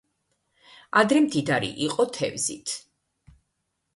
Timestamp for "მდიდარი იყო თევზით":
1.25-2.75